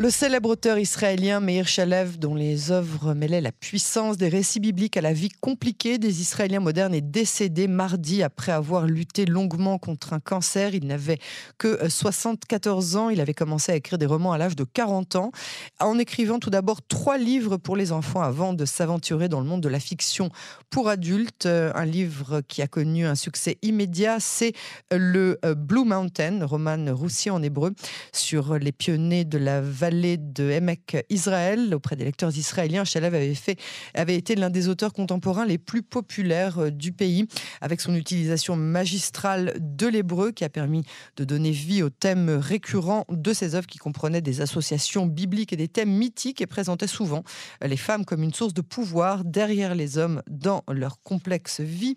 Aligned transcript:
Le 0.00 0.10
célèbre 0.10 0.50
auteur 0.50 0.78
israélien 0.78 1.40
Meir 1.40 1.66
Shalev, 1.66 2.20
dont 2.20 2.36
les 2.36 2.70
œuvres 2.70 3.14
mêlaient 3.14 3.40
la 3.40 3.50
puissance 3.50 4.16
des 4.16 4.28
récits 4.28 4.60
bibliques 4.60 4.96
à 4.96 5.00
la 5.00 5.12
vie 5.12 5.28
compliquée 5.28 5.98
des 5.98 6.20
Israéliens 6.20 6.60
modernes, 6.60 6.94
est 6.94 7.00
décédé 7.00 7.66
mardi 7.66 8.22
après 8.22 8.52
avoir 8.52 8.86
lutté 8.86 9.26
longuement 9.26 9.76
contre 9.76 10.12
un 10.12 10.20
cancer. 10.20 10.72
Il 10.72 10.86
n'avait 10.86 11.18
que 11.58 11.88
74 11.88 12.94
ans. 12.94 13.10
Il 13.10 13.20
avait 13.20 13.34
commencé 13.34 13.72
à 13.72 13.74
écrire 13.74 13.98
des 13.98 14.06
romans 14.06 14.30
à 14.30 14.38
l'âge 14.38 14.54
de 14.54 14.62
40 14.62 15.16
ans, 15.16 15.32
en 15.80 15.98
écrivant 15.98 16.38
tout 16.38 16.50
d'abord 16.50 16.80
trois 16.86 17.18
livres 17.18 17.56
pour 17.56 17.74
les 17.74 17.90
enfants 17.90 18.22
avant 18.22 18.52
de 18.52 18.64
s'aventurer 18.66 19.28
dans 19.28 19.40
le 19.40 19.46
monde 19.46 19.62
de 19.62 19.68
la 19.68 19.80
fiction 19.80 20.30
pour 20.70 20.88
adultes. 20.88 21.46
Un 21.46 21.84
livre 21.84 22.40
qui 22.46 22.62
a 22.62 22.68
connu 22.68 23.04
un 23.04 23.16
succès 23.16 23.58
immédiat, 23.62 24.18
c'est 24.20 24.52
le 24.92 25.40
euh, 25.44 25.56
Blue 25.56 25.84
Mountain, 25.84 26.46
roman 26.46 26.94
roussien 26.94 27.34
en 27.34 27.42
hébreu, 27.42 27.74
sur 28.12 28.60
les 28.60 28.70
pionniers 28.70 29.24
de 29.24 29.38
la 29.38 29.60
vallée 29.60 29.87
de 29.90 30.50
Emek 30.50 31.04
Israël 31.10 31.74
auprès 31.74 31.96
des 31.96 32.04
lecteurs 32.04 32.36
israéliens. 32.36 32.84
Chalev 32.84 33.14
avait, 33.14 33.34
fait, 33.34 33.58
avait 33.94 34.16
été 34.16 34.34
l'un 34.34 34.50
des 34.50 34.68
auteurs 34.68 34.92
contemporains 34.92 35.46
les 35.46 35.58
plus 35.58 35.82
populaires 35.82 36.58
euh, 36.58 36.70
du 36.70 36.92
pays, 36.92 37.26
avec 37.60 37.80
son 37.80 37.94
utilisation 37.94 38.56
magistrale 38.56 39.54
de 39.60 39.86
l'hébreu 39.86 40.32
qui 40.32 40.44
a 40.44 40.48
permis 40.48 40.84
de 41.16 41.24
donner 41.24 41.50
vie 41.50 41.82
aux 41.82 41.90
thèmes 41.90 42.30
récurrents 42.30 43.04
de 43.08 43.32
ses 43.32 43.54
œuvres 43.54 43.66
qui 43.66 43.78
comprenaient 43.78 44.20
des 44.20 44.40
associations 44.40 45.06
bibliques 45.06 45.52
et 45.52 45.56
des 45.56 45.68
thèmes 45.68 45.90
mythiques 45.90 46.40
et 46.40 46.46
présentaient 46.46 46.86
souvent 46.86 47.22
les 47.64 47.76
femmes 47.76 48.04
comme 48.04 48.22
une 48.22 48.34
source 48.34 48.54
de 48.54 48.60
pouvoir 48.60 49.24
derrière 49.24 49.74
les 49.74 49.98
hommes 49.98 50.22
dans 50.28 50.62
leur 50.70 51.02
complexe 51.02 51.60
vie. 51.60 51.94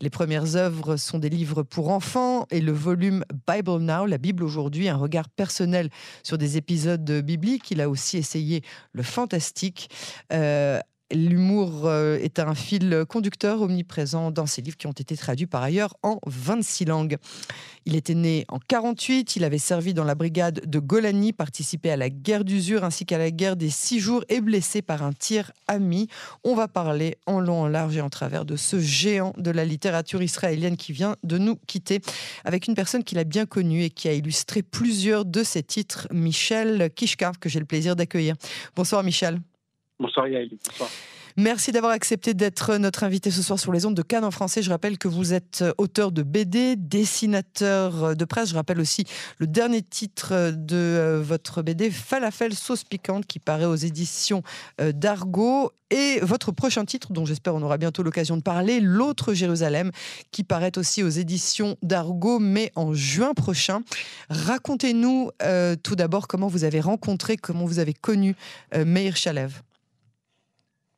Les 0.00 0.10
premières 0.10 0.56
œuvres 0.56 0.96
sont 0.96 1.18
des 1.18 1.28
livres 1.28 1.62
pour 1.62 1.90
enfants 1.90 2.46
et 2.50 2.60
le 2.60 2.72
volume 2.72 3.24
Bible 3.48 3.78
Now, 3.78 4.06
la 4.06 4.18
Bible 4.18 4.44
aujourd'hui, 4.44 4.88
un 4.88 4.96
regard 4.96 5.28
personnel 5.28 5.90
sur 6.22 6.38
des 6.38 6.56
épisodes 6.56 7.04
de 7.04 7.20
biblique, 7.28 7.70
il 7.70 7.80
a 7.80 7.88
aussi 7.88 8.16
essayé 8.16 8.62
le 8.92 9.02
fantastique. 9.02 9.90
Euh, 10.32 10.80
L'humour 11.10 11.86
euh, 11.86 12.18
est 12.18 12.38
un 12.38 12.54
fil 12.54 13.04
conducteur 13.08 13.62
omniprésent 13.62 14.30
dans 14.30 14.44
ses 14.44 14.60
livres 14.60 14.76
qui 14.76 14.86
ont 14.86 14.92
été 14.92 15.16
traduits 15.16 15.46
par 15.46 15.62
ailleurs 15.62 15.96
en 16.02 16.18
26 16.26 16.84
langues. 16.84 17.16
Il 17.86 17.96
était 17.96 18.14
né 18.14 18.44
en 18.48 18.58
48, 18.58 19.36
il 19.36 19.44
avait 19.44 19.56
servi 19.56 19.94
dans 19.94 20.04
la 20.04 20.14
brigade 20.14 20.60
de 20.66 20.78
Golani, 20.78 21.32
participé 21.32 21.90
à 21.90 21.96
la 21.96 22.10
guerre 22.10 22.44
d'usure 22.44 22.84
ainsi 22.84 23.06
qu'à 23.06 23.16
la 23.16 23.30
guerre 23.30 23.56
des 23.56 23.70
six 23.70 24.00
jours 24.00 24.22
et 24.28 24.42
blessé 24.42 24.82
par 24.82 25.02
un 25.02 25.14
tir 25.14 25.52
ami. 25.66 26.08
On 26.44 26.54
va 26.54 26.68
parler 26.68 27.16
en 27.24 27.40
long, 27.40 27.62
en 27.62 27.68
large 27.68 27.96
et 27.96 28.02
en 28.02 28.10
travers 28.10 28.44
de 28.44 28.56
ce 28.56 28.78
géant 28.78 29.32
de 29.38 29.50
la 29.50 29.64
littérature 29.64 30.22
israélienne 30.22 30.76
qui 30.76 30.92
vient 30.92 31.16
de 31.22 31.38
nous 31.38 31.56
quitter 31.66 32.02
avec 32.44 32.66
une 32.66 32.74
personne 32.74 33.02
qu'il 33.02 33.18
a 33.18 33.24
bien 33.24 33.46
connue 33.46 33.84
et 33.84 33.90
qui 33.90 34.08
a 34.08 34.12
illustré 34.12 34.62
plusieurs 34.62 35.24
de 35.24 35.42
ses 35.42 35.62
titres, 35.62 36.06
Michel 36.12 36.90
Kishka, 36.94 37.32
que 37.40 37.48
j'ai 37.48 37.60
le 37.60 37.66
plaisir 37.66 37.96
d'accueillir. 37.96 38.34
Bonsoir 38.76 39.02
Michel. 39.02 39.40
Bonsoir 39.98 40.28
Yael. 40.28 40.50
Merci 41.40 41.70
d'avoir 41.70 41.92
accepté 41.92 42.34
d'être 42.34 42.78
notre 42.78 43.04
invité 43.04 43.30
ce 43.30 43.42
soir 43.42 43.60
sur 43.60 43.70
les 43.70 43.86
ondes 43.86 43.94
de 43.94 44.02
Cannes 44.02 44.24
en 44.24 44.32
français. 44.32 44.60
Je 44.60 44.70
rappelle 44.70 44.98
que 44.98 45.06
vous 45.06 45.34
êtes 45.34 45.64
auteur 45.78 46.10
de 46.10 46.24
BD, 46.24 46.74
dessinateur 46.74 48.16
de 48.16 48.24
presse. 48.24 48.48
Je 48.48 48.56
rappelle 48.56 48.80
aussi 48.80 49.04
le 49.38 49.46
dernier 49.46 49.82
titre 49.82 50.50
de 50.52 50.74
euh, 50.74 51.22
votre 51.22 51.62
BD, 51.62 51.92
Falafel 51.92 52.54
sauce 52.54 52.82
piquante, 52.82 53.24
qui 53.24 53.38
paraît 53.38 53.66
aux 53.66 53.76
éditions 53.76 54.42
euh, 54.80 54.90
d'Argo. 54.90 55.70
Et 55.90 56.18
votre 56.22 56.50
prochain 56.50 56.84
titre, 56.84 57.12
dont 57.12 57.24
j'espère 57.24 57.54
on 57.54 57.62
aura 57.62 57.78
bientôt 57.78 58.02
l'occasion 58.02 58.36
de 58.36 58.42
parler, 58.42 58.80
L'autre 58.80 59.32
Jérusalem, 59.32 59.92
qui 60.32 60.42
paraît 60.42 60.76
aussi 60.76 61.04
aux 61.04 61.08
éditions 61.08 61.76
d'Argo, 61.82 62.40
mais 62.40 62.72
en 62.74 62.94
juin 62.94 63.32
prochain. 63.32 63.82
Racontez-nous 64.28 65.30
euh, 65.44 65.76
tout 65.80 65.94
d'abord 65.94 66.26
comment 66.26 66.48
vous 66.48 66.64
avez 66.64 66.80
rencontré, 66.80 67.36
comment 67.36 67.64
vous 67.64 67.78
avez 67.78 67.94
connu 67.94 68.34
Meir 68.74 69.16
Chalev. 69.16 69.62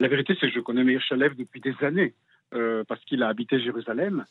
La 0.00 0.08
vérité, 0.08 0.34
c'est 0.40 0.48
que 0.48 0.54
je 0.54 0.60
connais 0.60 0.82
Meir 0.82 1.02
Chalev 1.02 1.36
depuis 1.36 1.60
des 1.60 1.74
années, 1.82 2.14
euh, 2.54 2.84
parce 2.88 3.04
qu'il 3.04 3.22
a 3.22 3.28
habité 3.28 3.60
Jérusalem. 3.60 4.24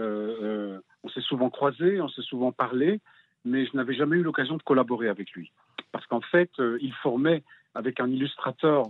Euh, 0.00 0.36
euh, 0.40 0.78
on 1.02 1.08
s'est 1.08 1.20
souvent 1.20 1.50
croisés, 1.50 2.00
on 2.00 2.08
s'est 2.08 2.22
souvent 2.22 2.52
parlé, 2.52 3.00
mais 3.44 3.66
je 3.66 3.76
n'avais 3.76 3.94
jamais 3.94 4.16
eu 4.16 4.22
l'occasion 4.22 4.56
de 4.56 4.62
collaborer 4.62 5.08
avec 5.08 5.32
lui. 5.32 5.50
Parce 5.90 6.06
qu'en 6.06 6.20
fait, 6.20 6.50
il 6.80 6.92
formait 7.02 7.42
avec 7.74 7.98
un 8.00 8.08
illustrateur 8.08 8.84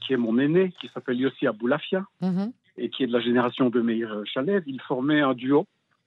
qui 0.00 0.12
est 0.12 0.16
mon 0.16 0.38
aîné, 0.38 0.72
qui 0.80 0.88
s'appelle 0.88 1.20
Yossi 1.20 1.46
Aboulafia, 1.46 2.04
mm-hmm. 2.20 2.52
et 2.78 2.90
qui 2.90 3.04
est 3.04 3.06
de 3.06 3.12
la 3.12 3.20
génération 3.20 3.70
de 3.70 3.80
Meir 3.80 4.22
Chalev. 4.24 4.64
Il 4.66 4.80
formait 4.80 5.20
un 5.20 5.34
duo 5.34 5.66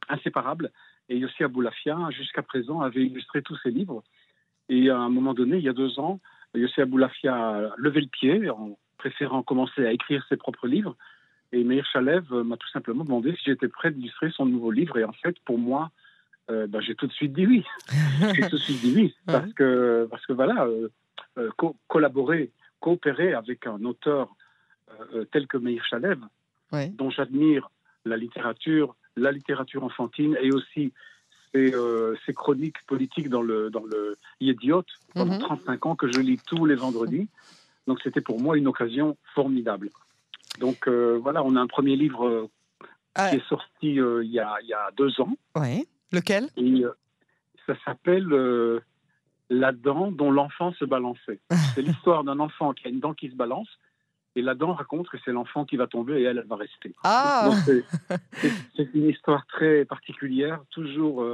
inséparable. 0.09 0.71
Et 1.07 1.17
Yossi 1.17 1.43
Aboulafia, 1.43 1.97
jusqu'à 2.11 2.41
présent, 2.41 2.81
avait 2.81 3.05
illustré 3.05 3.41
tous 3.41 3.57
ses 3.63 3.71
livres. 3.71 4.03
Et 4.67 4.89
à 4.89 4.97
un 4.97 5.09
moment 5.09 5.33
donné, 5.33 5.57
il 5.57 5.63
y 5.63 5.69
a 5.69 5.73
deux 5.73 5.97
ans, 5.99 6.19
Yossi 6.53 6.81
Aboulafia 6.81 7.35
a 7.35 7.73
levé 7.77 8.01
le 8.01 8.07
pied 8.07 8.49
en 8.49 8.77
préférant 9.05 9.43
commencer 9.43 9.85
à 9.85 9.91
écrire 9.91 10.25
ses 10.29 10.35
propres 10.35 10.67
livres. 10.67 10.95
Et 11.51 11.63
Meir 11.63 11.85
Chalev 11.85 12.25
euh, 12.31 12.43
m'a 12.43 12.57
tout 12.57 12.67
simplement 12.69 13.03
demandé 13.03 13.35
si 13.35 13.43
j'étais 13.45 13.67
prêt 13.67 13.91
d'illustrer 13.91 14.31
son 14.31 14.47
nouveau 14.47 14.71
livre. 14.71 14.97
Et 14.97 15.03
en 15.03 15.11
fait, 15.11 15.35
pour 15.45 15.59
moi, 15.59 15.91
euh, 16.49 16.65
ben, 16.65 16.81
j'ai 16.81 16.95
tout 16.95 17.05
de 17.05 17.11
suite 17.11 17.33
dit 17.33 17.45
oui. 17.45 17.63
j'ai 18.33 18.49
tout 18.49 18.55
de 18.55 18.61
suite 18.61 18.81
dit 18.81 18.93
oui. 18.95 19.15
Parce 19.27 19.53
que, 19.53 20.07
parce 20.09 20.25
que 20.25 20.33
voilà, 20.33 20.67
euh, 21.37 21.51
collaborer, 21.87 22.49
coopérer 22.79 23.33
avec 23.33 23.67
un 23.67 23.83
auteur 23.85 24.35
tel 25.31 25.45
que 25.47 25.57
Meir 25.57 25.83
Chalev, 25.85 26.19
dont 26.71 27.09
j'admire 27.09 27.69
la 28.05 28.17
littérature, 28.17 28.95
la 29.17 29.31
littérature 29.31 29.83
enfantine 29.83 30.37
et 30.41 30.51
aussi 30.51 30.93
ses, 31.53 31.73
ses, 32.25 32.33
chroniques 32.33 32.81
politiques 32.87 33.29
dans 33.29 33.41
le, 33.41 33.69
dans 33.69 33.83
le 33.83 34.15
Yediot, 34.39 34.85
pendant 35.13 35.37
35 35.37 35.85
mhm. 35.85 35.91
ans 35.91 35.95
que 35.95 36.11
je 36.11 36.19
lis 36.19 36.39
tous 36.47 36.65
les 36.65 36.75
vendredis. 36.75 37.27
Donc 37.87 37.99
c'était 38.03 38.21
pour 38.21 38.39
moi 38.41 38.57
une 38.57 38.67
occasion 38.67 39.17
formidable. 39.33 39.89
Donc 40.59 40.87
euh, 40.87 41.19
voilà, 41.21 41.43
on 41.43 41.55
a 41.55 41.61
un 41.61 41.67
premier 41.67 41.95
livre 41.95 42.27
euh, 42.27 42.49
ah. 43.15 43.29
qui 43.29 43.37
est 43.37 43.47
sorti 43.47 43.99
euh, 43.99 44.23
il, 44.23 44.31
y 44.31 44.39
a, 44.39 44.55
il, 44.61 44.67
y 44.67 44.73
a, 44.73 44.89
deux 44.97 45.19
ans. 45.21 45.35
Oui. 45.55 45.87
Lequel? 46.11 46.47
Ça 47.65 47.73
s'appelle 47.83 48.27
La 49.49 49.71
dent 49.71 50.11
dont 50.11 50.31
l'enfant 50.31 50.73
se 50.73 50.85
balançait. 50.85 51.39
c'est 51.75 51.81
l'histoire 51.81 52.23
d'un 52.23 52.39
enfant 52.39 52.73
qui 52.73 52.87
a 52.87 52.89
une 52.89 52.99
dent 52.99 53.13
qui 53.13 53.29
se 53.29 53.35
balance. 53.35 53.69
Et 54.37 54.41
la 54.41 54.53
dent 54.53 54.73
raconte 54.73 55.07
que 55.07 55.17
c'est 55.23 55.31
l'enfant 55.31 55.63
qui 55.63 55.77
va 55.77 55.87
tomber 55.87 56.19
et 56.19 56.23
elle, 56.23 56.37
elle 56.39 56.47
va 56.47 56.57
rester. 56.57 56.93
Ah 57.05 57.49
C'est 58.75 58.93
une 58.93 59.07
histoire 59.09 59.45
très 59.47 59.85
particulière, 59.85 60.59
toujours 60.71 61.25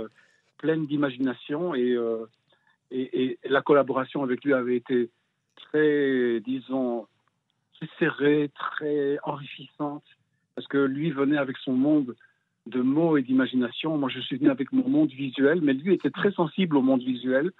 pleine 0.59 0.85
d'imagination. 0.85 1.73
Et, 1.73 1.97
et, 2.91 3.23
et, 3.23 3.39
la 3.49 3.63
collaboration 3.63 4.21
avec 4.21 4.43
lui 4.43 4.53
avait 4.53 4.75
été 4.75 5.09
très, 5.55 6.39
disons, 6.41 7.07
très 7.73 7.89
serrée, 7.99 8.51
très 8.55 9.17
enrichissante, 9.23 10.03
parce 10.55 10.67
que 10.67 10.77
lui 10.77 11.11
venait 11.11 11.37
avec 11.37 11.57
son 11.57 11.73
monde 11.73 12.15
de 12.67 12.81
mots 12.81 13.17
et 13.17 13.23
d'imagination. 13.23 13.97
Moi, 13.97 14.09
je 14.09 14.19
suis 14.19 14.37
venu 14.37 14.49
avec 14.49 14.71
mon 14.71 14.87
monde 14.87 15.09
visuel, 15.09 15.61
mais 15.61 15.73
lui 15.73 15.93
était 15.93 16.11
très 16.11 16.31
sensible 16.31 16.77
au 16.77 16.81
monde 16.81 17.01
visuel. 17.01 17.51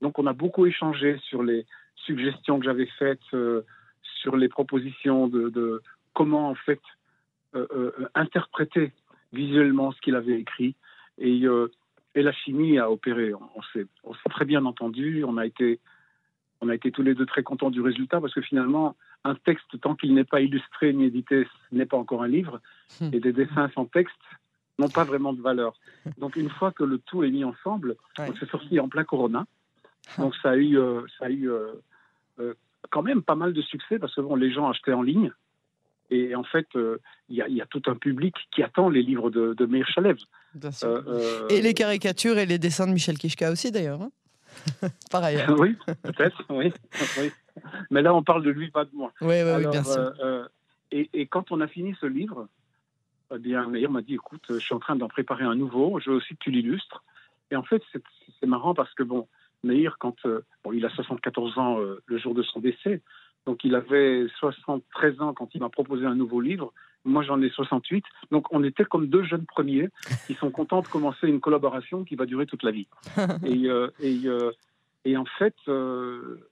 Donc, 0.00 0.18
on 0.18 0.26
a 0.26 0.32
beaucoup 0.32 0.66
échangé 0.66 1.18
sur 1.28 1.42
les 1.42 1.64
suggestions 1.96 2.58
que 2.58 2.64
j'avais 2.64 2.88
faites, 2.98 3.20
euh, 3.34 3.62
sur 4.02 4.36
les 4.36 4.48
propositions 4.48 5.28
de, 5.28 5.82
comment, 6.12 6.50
en 6.50 6.54
fait, 6.54 6.80
euh, 7.54 7.66
euh, 7.74 8.08
interpréter 8.14 8.92
visuellement 9.32 9.92
ce 9.92 10.00
qu'il 10.00 10.14
avait 10.14 10.38
écrit. 10.38 10.74
Et, 11.18 11.42
et 12.14 12.22
la 12.22 12.32
chimie 12.32 12.78
a 12.78 12.90
opéré. 12.90 13.32
On, 13.34 13.62
s'est 13.72 13.86
très 14.30 14.44
bien 14.44 14.64
entendu. 14.64 15.24
On 15.24 15.36
a 15.36 15.46
été 15.46 15.78
on 16.62 16.68
a 16.68 16.74
été 16.74 16.92
tous 16.92 17.02
les 17.02 17.14
deux 17.14 17.26
très 17.26 17.42
contents 17.42 17.70
du 17.70 17.80
résultat 17.80 18.20
parce 18.20 18.32
que 18.32 18.40
finalement, 18.40 18.94
un 19.24 19.34
texte, 19.34 19.80
tant 19.80 19.96
qu'il 19.96 20.14
n'est 20.14 20.24
pas 20.24 20.40
illustré 20.40 20.92
ni 20.92 21.04
édité, 21.04 21.44
ce 21.44 21.76
n'est 21.76 21.86
pas 21.86 21.96
encore 21.96 22.22
un 22.22 22.28
livre. 22.28 22.60
Hmm. 23.00 23.10
Et 23.12 23.20
des 23.20 23.32
dessins 23.32 23.68
sans 23.74 23.84
texte 23.84 24.14
n'ont 24.78 24.88
pas 24.88 25.04
vraiment 25.04 25.32
de 25.32 25.42
valeur. 25.42 25.74
Donc, 26.18 26.36
une 26.36 26.48
fois 26.48 26.70
que 26.70 26.84
le 26.84 26.98
tout 26.98 27.24
est 27.24 27.30
mis 27.30 27.44
ensemble, 27.44 27.96
on 28.18 28.34
s'est 28.36 28.46
sorti 28.46 28.78
en 28.78 28.88
plein 28.88 29.04
Corona. 29.04 29.44
Ah. 30.16 30.22
Donc, 30.22 30.34
ça 30.40 30.50
a 30.50 30.56
eu, 30.56 30.78
euh, 30.78 31.02
ça 31.18 31.26
a 31.26 31.30
eu 31.30 31.50
euh, 31.50 31.72
euh, 32.38 32.54
quand 32.90 33.02
même 33.02 33.22
pas 33.22 33.34
mal 33.34 33.52
de 33.52 33.62
succès 33.62 33.98
parce 33.98 34.14
que 34.14 34.20
bon, 34.20 34.36
les 34.36 34.52
gens 34.52 34.70
achetaient 34.70 34.92
en 34.92 35.02
ligne. 35.02 35.32
Et 36.10 36.34
en 36.36 36.44
fait, 36.44 36.68
il 37.30 37.36
y, 37.36 37.62
a 37.62 37.66
tout 37.66 37.82
un 37.86 37.94
public 37.94 38.34
qui 38.50 38.62
attend 38.62 38.90
les 38.90 39.02
livres 39.02 39.30
de, 39.30 39.54
de 39.54 39.64
Meir 39.64 39.88
Chalev. 39.88 40.18
et 41.48 41.62
les 41.62 41.72
caricatures 41.72 42.36
et 42.36 42.44
les 42.44 42.58
dessins 42.58 42.86
de 42.86 42.92
Michel 42.92 43.16
Kishka 43.16 43.50
aussi, 43.50 43.72
d'ailleurs. 43.72 44.02
Hein. 44.02 44.10
Par 45.10 45.24
ailleurs. 45.24 45.58
oui, 45.58 45.76
peut-être, 46.02 46.44
oui, 46.50 46.72
Mais 47.90 48.02
là, 48.02 48.14
on 48.14 48.22
parle 48.22 48.42
de 48.42 48.50
lui, 48.50 48.70
pas 48.70 48.84
de 48.84 48.90
moi. 48.92 49.12
Oui, 49.20 49.42
oui, 49.42 49.66
bien 49.66 49.84
sûr. 49.84 49.98
Euh, 49.98 50.12
euh, 50.22 50.48
et, 50.90 51.26
quand 51.26 51.52
on 51.52 51.60
a 51.60 51.66
fini 51.66 51.94
ce 52.00 52.06
livre, 52.06 52.48
eh 53.34 53.38
bien, 53.38 53.66
Meir 53.68 53.90
m'a 53.90 54.02
dit, 54.02 54.14
écoute, 54.14 54.44
je 54.50 54.58
suis 54.58 54.74
en 54.74 54.78
train 54.78 54.96
d'en 54.96 55.08
préparer 55.08 55.44
un 55.44 55.54
nouveau, 55.54 55.98
je 56.00 56.10
veux 56.10 56.16
aussi 56.16 56.34
que 56.34 56.40
tu 56.40 56.50
l'illustres. 56.50 57.02
Et 57.50 57.56
en 57.56 57.62
fait, 57.62 57.82
c'est 57.92 58.46
marrant 58.46 58.74
parce 58.74 58.92
que, 58.94 59.02
bon, 59.02 59.26
Meir, 59.64 59.96
quand 59.98 60.16
euh, 60.26 60.44
bon, 60.64 60.72
il 60.72 60.84
a 60.84 60.90
74 60.90 61.58
ans 61.58 61.78
le 62.06 62.18
jour 62.18 62.34
de 62.34 62.42
son 62.42 62.60
décès, 62.60 63.00
donc 63.46 63.64
il 63.64 63.74
avait 63.74 64.26
73 64.38 65.20
ans 65.20 65.34
quand 65.34 65.54
il 65.54 65.60
m'a 65.60 65.68
proposé 65.68 66.06
un 66.06 66.14
nouveau 66.14 66.40
livre. 66.40 66.72
Moi, 67.04 67.24
j'en 67.24 67.42
ai 67.42 67.50
68. 67.50 68.04
Donc, 68.30 68.46
on 68.52 68.62
était 68.62 68.84
comme 68.84 69.08
deux 69.08 69.24
jeunes 69.24 69.46
premiers 69.46 69.88
qui 70.26 70.34
sont 70.34 70.50
contents 70.50 70.82
de 70.82 70.86
commencer 70.86 71.26
une 71.26 71.40
collaboration 71.40 72.04
qui 72.04 72.14
va 72.14 72.26
durer 72.26 72.46
toute 72.46 72.62
la 72.62 72.70
vie. 72.70 72.86
et, 73.44 73.68
euh, 73.68 73.88
et, 73.98 74.20
euh, 74.26 74.52
et, 75.04 75.16
en 75.16 75.24
fait, 75.24 75.56
euh, 75.66 76.48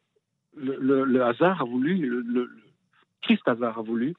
le, 0.57 1.23
hasard 1.23 1.61
a 1.61 1.65
voulu, 1.65 1.95
le, 1.99 2.51
triste 3.23 3.47
hasard 3.47 3.79
a 3.79 3.83
voulu, 3.83 4.15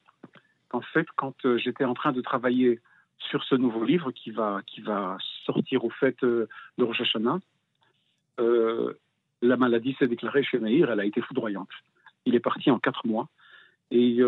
qu'en 0.70 0.80
fait, 0.80 1.06
quand 1.16 1.34
j'étais 1.58 1.84
en 1.84 1.92
train 1.92 2.12
de 2.12 2.22
travailler 2.22 2.80
sur 3.18 3.44
ce 3.44 3.54
nouveau 3.54 3.84
livre 3.84 4.10
qui 4.10 4.30
va, 4.30 4.62
qui 4.66 4.80
va 4.80 5.18
sortir 5.44 5.84
au 5.84 5.90
fait 5.90 6.16
de 6.22 6.48
Rosh 6.78 7.02
Hashanah, 7.02 7.40
la 9.42 9.56
maladie 9.56 9.94
s'est 9.98 10.06
déclarée 10.06 10.44
chez 10.44 10.58
Meir, 10.58 10.90
elle 10.90 11.00
a 11.00 11.04
été 11.04 11.20
foudroyante. 11.20 11.68
Il 12.26 12.34
est 12.34 12.40
parti 12.40 12.70
en 12.70 12.78
quatre 12.78 13.06
mois 13.06 13.28
et 13.90 14.18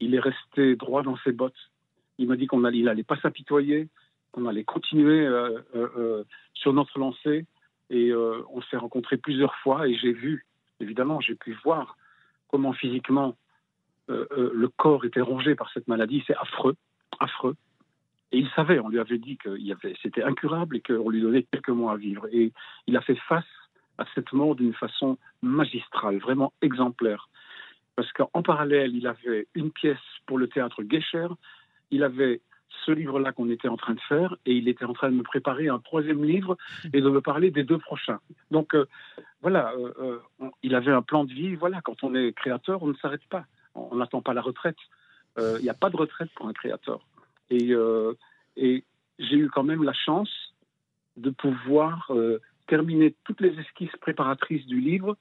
il 0.00 0.14
est 0.14 0.20
resté 0.20 0.76
droit 0.76 1.02
dans 1.02 1.16
ses 1.18 1.32
bottes. 1.32 1.70
Il 2.18 2.28
m'a 2.28 2.36
dit 2.36 2.46
qu'on 2.46 2.60
n'allait 2.60 2.86
allait 2.88 3.02
pas 3.02 3.16
s'apitoyer, 3.20 3.88
qu'on 4.32 4.46
allait 4.46 4.64
continuer 4.64 5.26
euh, 5.26 5.58
euh, 5.74 5.88
euh, 5.96 6.24
sur 6.54 6.72
notre 6.72 6.98
lancée. 6.98 7.46
Et 7.90 8.10
on 8.14 8.62
s'est 8.62 8.78
rencontrés 8.78 9.18
plusieurs 9.18 9.54
fois 9.56 9.86
et 9.86 9.94
j'ai 9.96 10.12
vu, 10.12 10.46
évidemment, 10.80 11.20
j'ai 11.20 11.34
pu 11.34 11.54
voir 11.62 11.98
comment 12.48 12.72
physiquement 12.72 13.36
le 14.08 14.66
corps 14.68 15.04
était 15.04 15.20
rongé 15.20 15.54
par 15.54 15.70
cette 15.74 15.88
maladie. 15.88 16.24
C'est 16.26 16.36
affreux, 16.36 16.74
affreux. 17.20 17.54
Et 18.30 18.38
il 18.38 18.48
savait, 18.56 18.78
on 18.78 18.88
lui 18.88 18.98
avait 18.98 19.18
dit 19.18 19.36
que 19.36 19.58
c'était 20.00 20.22
incurable 20.22 20.78
et 20.78 20.80
qu'on 20.80 21.10
lui 21.10 21.20
donnait 21.20 21.42
quelques 21.52 21.68
mois 21.68 21.92
à 21.92 21.96
vivre. 21.96 22.26
Et 22.32 22.54
il 22.86 22.96
a 22.96 23.02
fait 23.02 23.18
face 23.28 23.44
à 24.02 24.06
cette 24.14 24.32
mort 24.32 24.54
d'une 24.54 24.74
façon 24.74 25.16
magistrale, 25.42 26.18
vraiment 26.18 26.52
exemplaire. 26.60 27.28
Parce 27.96 28.10
qu'en 28.12 28.42
parallèle, 28.42 28.94
il 28.96 29.06
avait 29.06 29.46
une 29.54 29.70
pièce 29.70 30.06
pour 30.26 30.38
le 30.38 30.48
théâtre 30.48 30.82
Guécher, 30.82 31.28
il 31.90 32.02
avait 32.02 32.40
ce 32.86 32.90
livre-là 32.90 33.32
qu'on 33.32 33.50
était 33.50 33.68
en 33.68 33.76
train 33.76 33.94
de 33.94 34.00
faire 34.00 34.36
et 34.46 34.52
il 34.52 34.66
était 34.68 34.84
en 34.84 34.92
train 34.92 35.10
de 35.10 35.14
me 35.14 35.22
préparer 35.22 35.68
un 35.68 35.78
troisième 35.78 36.24
livre 36.24 36.56
et 36.92 37.00
de 37.00 37.08
me 37.08 37.20
parler 37.20 37.50
des 37.50 37.64
deux 37.64 37.78
prochains. 37.78 38.18
Donc 38.50 38.74
euh, 38.74 38.86
voilà, 39.40 39.72
euh, 39.72 39.92
euh, 40.40 40.48
il 40.62 40.74
avait 40.74 40.90
un 40.90 41.02
plan 41.02 41.24
de 41.24 41.32
vie. 41.32 41.54
Voilà, 41.54 41.80
quand 41.82 42.02
on 42.02 42.14
est 42.14 42.32
créateur, 42.32 42.82
on 42.82 42.88
ne 42.88 42.94
s'arrête 42.94 43.24
pas. 43.28 43.44
On 43.74 43.96
n'attend 43.96 44.22
pas 44.22 44.34
la 44.34 44.42
retraite. 44.42 44.76
Il 45.38 45.62
n'y 45.62 45.70
a 45.70 45.74
pas 45.74 45.90
de 45.90 45.96
retraite 45.96 46.30
pour 46.34 46.46
un 46.46 46.52
créateur. 46.52 47.06
Et, 47.48 47.72
et 48.56 48.84
j'ai 49.18 49.36
eu 49.36 49.48
quand 49.48 49.62
même 49.62 49.82
la 49.82 49.94
chance 49.94 50.30
de 51.16 51.30
pouvoir 51.30 52.12
terminer 52.72 53.14
toutes 53.24 53.42
les 53.42 53.52
esquisses 53.60 53.94
préparatrices 54.00 54.64
du 54.64 54.80
livre 54.80 55.18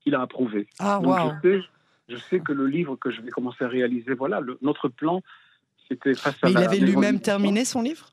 qu'il 0.00 0.14
a 0.14 0.20
approuvé. 0.20 0.68
Ah, 0.78 1.00
Donc, 1.02 1.18
je, 1.18 1.48
sais, 1.48 1.60
je 2.08 2.16
sais 2.16 2.38
que 2.38 2.52
le 2.52 2.68
livre 2.68 2.94
que 2.94 3.10
je 3.10 3.20
vais 3.22 3.30
commencer 3.30 3.64
à 3.64 3.68
réaliser, 3.68 4.14
voilà, 4.14 4.40
notre 4.62 4.88
plan, 4.88 5.20
mais 5.90 6.14
il 6.48 6.58
avait 6.58 6.78
lui-même 6.78 7.20
terminé 7.20 7.64
son 7.64 7.82
livve 7.82 8.04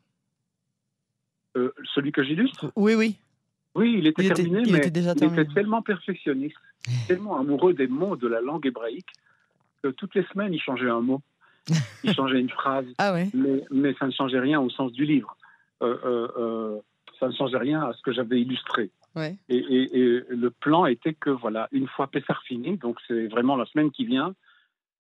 euh, 1.56 1.72
Celui 1.94 2.12
que 2.12 2.24
j'illustre? 2.24 2.72
Oui, 2.76 2.96
oui. 2.96 3.16
Oui, 3.76 3.96
il 4.00 4.08
était 4.08 4.28
terminé, 4.28 4.64
mais 4.72 4.80
il 4.80 5.26
était 5.28 5.54
tellement 5.54 5.84
perfectionniste, 5.84 6.58
tellement 7.08 7.38
amoureux 7.38 7.74
des 7.76 7.88
mots 7.88 8.16
de 8.16 8.28
la 8.28 8.42
langue 8.42 8.66
hébraïque, 8.66 9.14
que 9.84 9.90
toutes 9.90 10.16
les 10.16 10.26
semaines, 10.34 10.54
il 10.54 10.62
changeait 10.62 10.90
un 10.90 11.02
mot. 11.02 11.22
Il 12.04 12.14
changeait 12.16 12.40
une 12.40 12.50
phrase. 12.50 12.86
Ah 12.98 13.14
mais, 13.36 13.64
mais, 13.70 13.94
ça 14.00 14.08
ne 14.08 14.12
changeait 14.12 14.40
rien 14.40 14.60
au 14.60 14.72
sens 14.72 14.92
du 14.92 15.06
livre. 15.06 15.38
Euh, 15.84 15.98
euh, 16.38 16.80
ça 17.24 17.30
ne 17.30 17.34
changeait 17.34 17.58
rien 17.58 17.82
à 17.82 17.94
ce 17.94 18.02
que 18.02 18.12
j'avais 18.12 18.42
illustré. 18.42 18.92
Ouais. 19.16 19.38
Et, 19.48 19.58
et, 19.58 20.24
le 20.30 20.50
plan 20.50 20.86
était 20.86 21.14
que, 21.14 21.30
voilà, 21.30 21.70
une 21.72 21.88
fois 21.88 22.08
Pessar 22.08 22.42
fini, 22.44 22.78
donc 22.78 22.98
c'est 23.08 23.28
vraiment 23.28 23.56
la 23.56 23.66
semaine 23.66 23.92
qui 23.92 24.06
vient, 24.06 24.34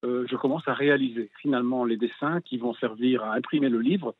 euh, 0.05 0.25
je 0.29 0.35
commence 0.35 0.67
à 0.67 0.73
réaliser 0.73 1.29
finalement 1.41 1.83
les 1.85 1.97
dessins 1.97 2.41
qui 2.41 2.57
vont 2.57 2.73
servir 2.75 3.23
à 3.23 3.33
imprimer 3.33 3.69
le 3.69 3.79
livre. 3.79 4.15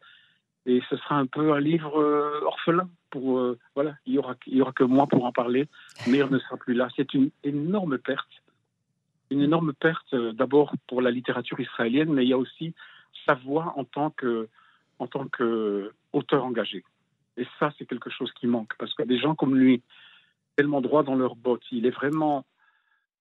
Et 0.66 0.82
ce 0.90 0.96
sera 0.98 1.16
un 1.16 1.26
peu 1.26 1.54
un 1.54 1.60
livre 1.60 2.00
euh, 2.00 2.42
orphelin. 2.46 2.90
Pour, 3.10 3.38
euh, 3.38 3.60
voilà, 3.76 3.96
il 4.06 4.14
n'y 4.14 4.20
aura, 4.20 4.36
il 4.48 4.58
y 4.58 4.62
aura 4.62 4.72
que 4.72 4.84
moi 4.84 5.08
pour 5.08 5.26
en 5.26 5.32
parler. 5.32 5.68
Meir 6.08 6.32
ne 6.32 6.40
sera 6.40 6.58
plus 6.58 6.74
là. 6.74 6.88
C'est 6.96 7.14
une 7.14 7.30
énorme 7.44 7.98
perte. 7.98 8.32
Une 9.30 9.42
énorme 9.42 9.74
perte 9.74 10.16
d'abord 10.16 10.74
pour 10.88 11.02
la 11.02 11.12
littérature 11.12 11.60
israélienne, 11.60 12.14
mais 12.14 12.24
il 12.26 12.30
y 12.30 12.34
a 12.34 12.38
aussi 12.38 12.74
sa 13.26 13.36
voix 13.36 13.74
en 13.78 13.84
tant 13.84 14.10
que 14.10 14.50
en 15.00 15.08
tant 15.08 15.28
qu'auteur 15.28 16.46
engagé. 16.46 16.84
Et 17.38 17.48
ça, 17.60 17.72
c'est 17.78 17.86
quelque 17.86 18.10
chose 18.10 18.32
qui 18.34 18.48
manque, 18.48 18.74
parce 18.78 18.94
que 18.94 19.04
des 19.04 19.18
gens 19.18 19.36
comme 19.36 19.56
lui, 19.56 19.82
tellement 20.56 20.82
droit 20.82 21.04
dans 21.04 21.16
leurs 21.16 21.36
bottes, 21.36 21.64
il 21.72 21.86
est 21.86 21.92
vraiment 21.92 22.46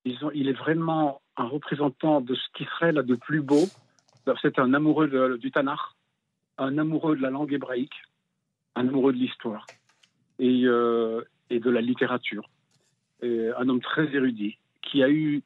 il 0.05 0.49
est 0.49 0.53
vraiment 0.53 1.23
un 1.37 1.45
représentant 1.45 2.21
de 2.21 2.35
ce 2.35 2.49
qui 2.55 2.65
serait 2.65 2.91
là 2.91 3.03
de 3.03 3.15
plus 3.15 3.41
beau. 3.41 3.65
C'est 4.41 4.59
un 4.59 4.75
amoureux 4.75 5.39
du 5.39 5.53
Tanakh, 5.53 5.79
un 6.59 6.77
amoureux 6.79 7.17
de 7.17 7.23
la 7.23 7.31
langue 7.31 7.53
hébraïque, 7.53 7.95
un 8.75 8.89
amoureux 8.89 9.13
de 9.13 9.19
l'histoire 9.19 9.67
et, 10.39 10.63
euh, 10.65 11.23
et, 11.51 11.61
de 11.61 11.71
la 11.71 11.81
littérature. 11.81 12.49
Un 13.23 13.69
homme 13.69 13.81
très 13.81 14.13
érudit 14.15 14.59
qui 14.83 15.03
a 15.05 15.09
eu 15.09 15.43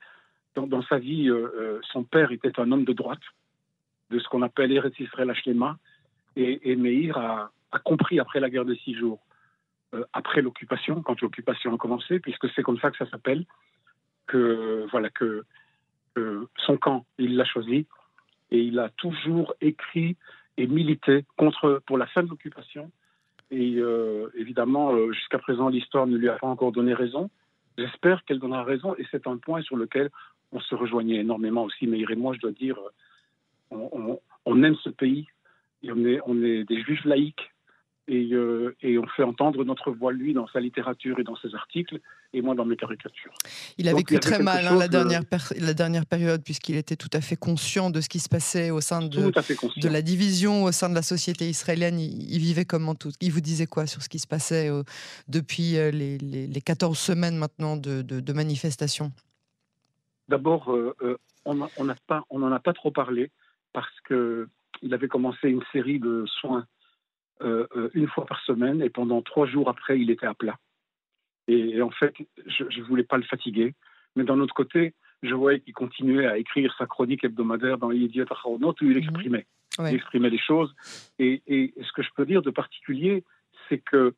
dans, 0.55 0.83
sa 0.83 0.99
vie, 0.99 1.29
euh, 1.29 1.53
euh, 1.59 1.81
son 1.93 2.05
père 2.05 2.33
était 2.33 2.59
un 2.59 2.73
homme 2.73 2.85
de 2.85 2.95
droite, 2.95 3.21
de 4.09 4.19
ce 4.19 4.27
qu'on 4.29 4.41
appelle 4.41 4.73
Eretz 4.73 4.99
Israël 4.99 5.29
Hashlema, 5.29 5.77
et, 6.37 6.71
et 6.71 6.77
Meir 6.77 7.19
a, 7.19 7.51
a, 7.73 7.79
compris 7.79 8.21
après 8.21 8.41
la 8.41 8.51
guerre 8.51 8.65
de 8.65 8.75
six 8.75 8.95
jours, 8.95 9.21
après 10.13 10.43
l'occupation, 10.43 11.01
quand 11.03 11.21
l'occupation 11.21 11.75
a 11.75 11.79
commencé, 11.79 12.21
puisque 12.21 12.51
c'est 12.55 12.63
comme 12.63 12.79
ça 12.79 12.91
que 12.91 12.97
ça 12.97 13.09
s'appelle, 13.09 13.45
que 14.27 14.87
voilà 14.91 15.11
que, 15.11 15.45
son 16.65 16.79
camp, 16.79 17.05
il 17.19 17.37
l'a 17.37 17.45
choisi 17.45 17.87
et 18.51 18.61
il 18.61 18.79
a 18.79 18.89
toujours 18.89 19.55
écrit 19.61 20.17
et 20.57 20.67
milité 20.67 21.27
contre 21.37 21.83
pour 21.87 21.99
la 21.99 22.07
fin 22.07 22.23
de 22.23 22.29
l'occupation. 22.31 22.91
Et 23.51 23.75
euh, 23.77 24.29
évidemment, 24.35 24.95
euh, 24.95 25.13
jusqu'à 25.13 25.39
présent, 25.39 25.69
l'histoire 25.69 26.07
ne 26.07 26.17
lui 26.17 26.31
a 26.31 26.37
pas 26.39 26.47
encore 26.47 26.73
donné 26.73 26.95
raison. 26.95 27.31
J'espère 27.77 28.25
qu'elle 28.25 28.39
donnera 28.39 28.65
raison 28.65 28.95
et 28.97 29.07
c'est 29.11 29.27
un 29.27 29.37
point 29.37 29.61
sur 29.61 29.77
lequel 29.77 30.11
on 30.53 30.61
se 30.61 30.75
rejoignait 30.75 31.17
énormément 31.17 31.65
aussi. 31.65 31.87
Mais 31.87 32.01
et 32.01 32.17
moi, 32.17 32.33
je 32.35 32.41
dois 32.41 32.53
dire, 32.53 32.79
on, 33.71 34.63
aime 34.63 34.77
ce 34.77 34.89
pays 34.89 35.27
on 35.85 36.05
est, 36.05 36.21
on 36.27 36.43
est 36.43 36.65
des 36.65 36.81
juifs 36.83 37.05
laïcs 37.05 37.53
euh, 38.09 38.77
et, 38.83 38.99
on 38.99 39.07
fait 39.09 39.23
entendre 39.23 39.65
notre 39.65 39.91
voix, 39.91 40.13
lui, 40.13 40.33
dans 40.33 40.47
sa 40.49 40.61
littérature 40.61 41.19
et 41.19 41.25
dans 41.25 41.37
ses 41.37 41.55
articles, 41.55 42.01
et 42.33 42.41
moi 42.41 42.55
dans 42.55 42.65
mes 42.65 42.77
caricatures. 42.77 43.33
Il 43.79 43.89
a 43.89 43.95
vécu 43.95 44.19
très 44.21 44.41
mal 44.41 44.67
hein, 44.67 44.77
la, 44.77 44.89
dernière 44.89 45.23
la 45.59 45.75
dernière 45.75 46.07
période, 46.07 46.43
puisqu'il 46.45 46.77
était 46.77 46.97
tout 46.97 47.11
à 47.13 47.21
fait 47.21 47.37
conscient 47.37 47.91
de 47.91 48.01
ce 48.01 48.09
qui 48.09 48.21
se 48.21 48.29
passait 48.29 48.71
au 48.71 48.81
sein 48.81 49.03
de, 49.03 49.31
de 49.81 49.89
la 49.89 50.03
division, 50.03 50.65
au 50.65 50.73
sein 50.73 50.89
de 50.89 50.95
la 50.95 51.03
société 51.03 51.49
israélienne. 51.49 51.99
Il, 51.99 52.39
vivait 52.39 52.65
comment 52.65 52.95
tout 52.95 53.11
Il 53.21 53.33
vous 53.33 53.41
disait 53.41 53.67
quoi 53.67 53.87
sur 53.87 54.03
ce 54.03 54.09
qui 54.09 54.21
se 54.21 54.29
passait 54.29 54.71
euh, 54.71 54.83
depuis 55.29 55.77
euh, 55.77 55.91
les, 55.91 56.19
les, 56.19 56.61
14 56.61 56.97
semaines 56.97 57.37
maintenant 57.37 57.77
de, 57.77 58.03
de, 58.03 58.33
manifestations? 58.33 59.13
D'abord, 60.29 60.75
on 61.45 61.55
n'en 61.55 61.69
pas, 62.07 62.25
a 62.31 62.59
pas 62.61 62.73
trop 62.73 62.91
parlé, 62.91 63.31
parce 63.73 64.01
qu'il 64.07 64.95
avait 64.95 65.09
commencé 65.09 65.49
une 65.49 65.63
série 65.73 65.99
de 65.99 66.25
soins 66.41 66.59
euh, 66.61 66.63
euh, 66.63 66.76
une 67.41 68.09
fois 68.09 68.27
par 68.27 68.41
semaine 68.43 68.83
et 68.83 68.91
pendant 68.91 69.23
trois 69.23 69.47
jours 69.47 69.69
après, 69.69 70.01
il 70.01 70.11
était 70.11 70.27
à 70.27 70.35
plat. 70.35 70.59
Et, 71.49 71.81
en 71.81 71.91
fait, 71.91 72.15
je 72.47 72.65
ne 72.65 72.87
voulais 72.87 73.05
pas 73.05 73.19
le 73.19 73.23
fatiguer, 73.23 73.75
mais 74.17 74.25
d'un 74.25 74.41
autre 74.41 74.55
côté, 74.55 74.95
je 75.23 75.35
voyais 75.35 75.61
qu'il 75.61 75.75
continuait 75.75 76.27
à 76.27 76.39
écrire 76.39 76.75
sa 76.79 76.87
chronique 76.87 77.25
hebdomadaire 77.25 77.79
dans 77.79 77.93
Yediot 77.93 78.27
Acharonot 78.31 78.75
où 78.81 78.85
il 78.85 78.91
mhm. 78.91 78.97
exprimait. 78.99 79.47
Il 79.79 79.95
exprimait 79.95 80.31
les 80.31 80.39
choses. 80.39 80.75
Et, 81.19 81.43
ce 81.47 81.93
que 81.93 82.03
je 82.03 82.11
peux 82.15 82.27
dire 82.27 82.43
de 82.43 82.51
particulier, 82.51 83.25
c'est 83.69 83.79
que 83.79 84.15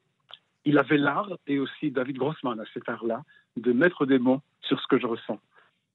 il 0.65 0.77
avait 0.77 0.99
l'art, 0.99 1.31
et 1.47 1.59
aussi 1.59 1.91
David 1.91 2.19
Grossman 2.19 2.61
a 2.61 2.65
cet 2.75 2.89
art-là, 2.89 3.23
de 3.57 3.73
mettre 3.73 4.05
des 4.05 4.19
mots 4.19 4.43
sur 4.61 4.79
ce 4.81 4.87
que 4.87 4.99
je 4.99 5.07
ressens. 5.07 5.41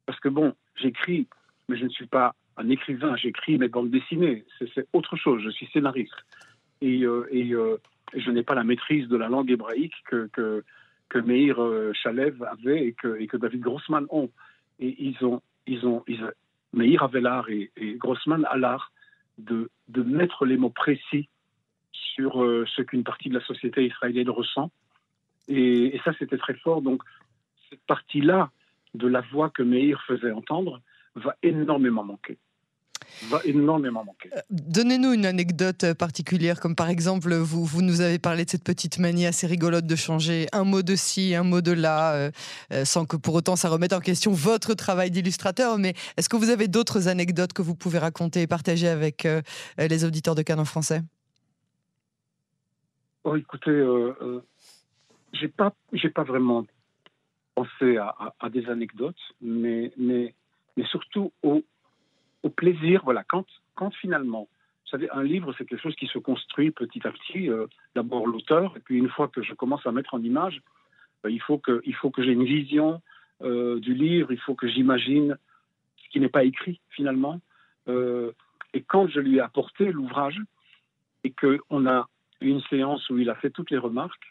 Parce 0.05 0.19
que 0.19 0.29
bon, 0.29 0.55
j'écris, 0.75 1.27
mais 1.69 1.77
je 1.77 1.83
ne 1.83 1.89
suis 1.89 2.07
pas 2.07 2.33
un 2.57 2.69
écrivain, 2.69 3.15
j'écris 3.15 3.57
mes 3.57 3.67
bandes 3.67 3.91
dessinées, 3.91 4.45
c'est 4.73 4.87
autre 4.93 5.15
chose, 5.15 5.41
je 5.43 5.49
suis 5.49 5.67
scénariste 5.67 6.25
et, 6.83 7.03
euh, 7.05 7.27
euh, 7.33 7.77
je 8.13 8.29
n'ai 8.29 8.43
pas 8.43 8.55
la 8.55 8.63
maîtrise 8.63 9.07
de 9.07 9.15
la 9.15 9.29
langue 9.29 9.49
hébraïque 9.49 9.95
que, 10.05 10.29
que, 10.33 10.63
Meir 11.19 11.61
euh, 11.61 11.93
Chalev 11.93 12.43
avait 12.43 12.87
et 12.87 12.93
que, 12.93 13.37
David 13.37 13.61
Grossman 13.61 14.05
ont. 14.09 14.29
Et 14.79 14.95
ils 14.99 15.23
ont, 15.23 15.41
ils 15.67 15.85
ont, 15.85 16.03
Meir 16.73 17.03
avait 17.03 17.21
l'art 17.21 17.49
et, 17.49 17.71
Grossman 17.97 18.45
a 18.49 18.57
l'art 18.57 18.91
de, 19.37 19.69
de 19.87 20.03
mettre 20.03 20.45
les 20.45 20.57
mots 20.57 20.71
précis 20.71 21.29
sur 21.91 22.33
ce 22.75 22.81
qu'une 22.81 23.03
partie 23.03 23.29
de 23.29 23.35
la 23.35 23.45
société 23.45 23.85
israélienne 23.85 24.29
ressent. 24.29 24.71
Et 25.47 25.99
ça, 26.03 26.11
c'était 26.19 26.37
très 26.37 26.55
fort. 26.55 26.81
Donc, 26.81 27.01
cette 27.69 27.83
partie-là 27.85 28.51
de 28.93 29.07
la 29.07 29.21
voix 29.21 29.49
que 29.49 29.63
Meir 29.63 30.01
faisait 30.03 30.31
entendre 30.31 30.81
va 31.15 31.35
énormément 31.43 32.03
manquer 32.03 32.37
va 33.29 33.39
énormément 33.45 34.03
manquer. 34.03 34.29
Euh, 34.35 34.41
donnez-nous 34.49 35.13
une 35.13 35.25
anecdote 35.25 35.93
particulière, 35.93 36.59
comme 36.59 36.75
par 36.75 36.89
exemple, 36.89 37.33
vous, 37.35 37.65
vous 37.65 37.81
nous 37.81 38.01
avez 38.01 38.19
parlé 38.19 38.45
de 38.45 38.49
cette 38.49 38.63
petite 38.63 38.99
manie 38.99 39.25
assez 39.25 39.47
rigolote 39.47 39.85
de 39.85 39.95
changer 39.95 40.47
un 40.51 40.63
mot 40.63 40.81
de 40.81 40.95
ci, 40.95 41.35
un 41.35 41.43
mot 41.43 41.61
de 41.61 41.71
là, 41.71 42.13
euh, 42.13 42.31
euh, 42.71 42.85
sans 42.85 43.05
que 43.05 43.15
pour 43.15 43.35
autant 43.35 43.55
ça 43.55 43.69
remette 43.69 43.93
en 43.93 43.99
question 43.99 44.31
votre 44.31 44.73
travail 44.73 45.11
d'illustrateur. 45.11 45.77
Mais 45.77 45.93
est-ce 46.17 46.29
que 46.29 46.35
vous 46.35 46.49
avez 46.49 46.67
d'autres 46.67 47.07
anecdotes 47.07 47.53
que 47.53 47.61
vous 47.61 47.75
pouvez 47.75 47.99
raconter 47.99 48.41
et 48.41 48.47
partager 48.47 48.87
avec 48.87 49.27
les 49.77 50.05
auditeurs 50.05 50.35
de 50.35 50.41
Canon 50.41 50.65
français? 50.65 51.01
Oh, 53.23 53.35
écoutez, 53.35 53.83
j'ai 55.33 55.47
pas, 55.47 55.73
j'ai 55.93 56.09
pas 56.09 56.23
vraiment 56.23 56.65
penser 57.55 57.97
à, 57.97 58.49
des 58.49 58.65
anecdotes, 58.67 59.15
mais, 59.41 59.91
mais, 59.97 60.33
mais 60.75 60.85
surtout 60.85 61.31
au 61.43 61.63
plaisir. 62.63 63.01
Voilà, 63.03 63.23
quand, 63.23 63.45
quand 63.75 63.91
finalement, 63.95 64.47
vous 64.83 64.89
savez, 64.91 65.09
un 65.11 65.23
livre, 65.23 65.53
c'est 65.57 65.65
quelque 65.65 65.81
chose 65.81 65.95
qui 65.95 66.07
se 66.07 66.19
construit 66.19 66.71
petit 66.71 67.05
à 67.05 67.11
petit. 67.11 67.49
Euh, 67.49 67.67
d'abord 67.95 68.25
l'auteur, 68.25 68.73
et 68.77 68.79
puis 68.79 68.97
une 68.97 69.09
fois 69.09 69.27
que 69.27 69.41
je 69.43 69.53
commence 69.53 69.85
à 69.85 69.91
mettre 69.91 70.13
en 70.13 70.21
image, 70.21 70.61
euh, 71.25 71.31
il 71.31 71.41
faut 71.41 71.57
que, 71.57 71.81
il 71.85 71.95
que 71.95 72.23
j'ai 72.23 72.31
une 72.31 72.45
vision 72.45 73.01
euh, 73.41 73.79
du 73.79 73.93
livre, 73.93 74.31
il 74.31 74.39
faut 74.39 74.55
que 74.55 74.67
j'imagine 74.67 75.37
ce 75.97 76.09
qui 76.09 76.19
n'est 76.19 76.29
pas 76.29 76.43
écrit 76.43 76.79
finalement. 76.89 77.41
et 78.75 78.81
quand 78.91 79.07
je 79.07 79.19
lui 79.19 79.37
ai 79.37 79.41
apporté 79.41 79.91
l'ouvrage 79.91 80.39
et 81.25 81.31
qu'on 81.31 81.81
a 81.95 82.07
une 82.39 82.61
séance 82.69 83.09
où 83.09 83.17
il 83.17 83.29
a 83.29 83.35
fait 83.35 83.49
toutes 83.49 83.71
les 83.71 83.81
remarques, 83.87 84.27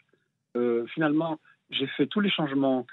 finalement, 0.93 1.39
j'ai 1.69 1.87
fait 1.95 2.07
tous 2.07 2.21
les 2.25 2.31
changements 2.37 2.85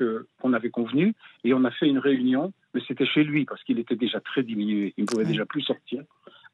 qu'on 0.43 0.53
avait 0.53 0.71
convenus 0.71 1.15
et 1.45 1.55
on 1.55 1.65
a 1.65 1.71
fait 1.71 1.89
une 1.89 2.03
réunion, 2.11 2.53
mais 2.75 2.81
c'était 2.87 3.07
chez 3.07 3.25
lui 3.25 3.45
parce 3.45 3.63
qu'il 3.65 3.79
était 3.79 3.97
déjà 3.97 4.21
très 4.21 4.43
diminué, 4.43 4.95
il 4.97 5.03
ne 5.03 5.07
pouvait 5.07 5.25
déjà 5.25 5.47
plus 5.47 5.63
sortir, 5.63 6.05